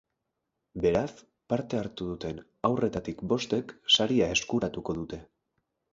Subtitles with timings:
[0.85, 1.11] Beraz,
[1.53, 5.25] parte hartu duten haurretatik bostek saria eskuratuko dute.